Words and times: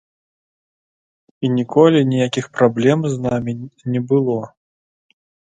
І 1.47 1.51
ніколі 1.57 1.99
ніякіх 2.13 2.45
праблем 2.57 2.99
з 3.11 3.15
намі 3.27 3.53
не 3.97 4.01
было. 4.13 4.39